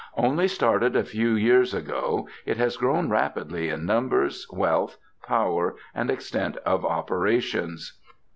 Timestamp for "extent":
6.09-6.57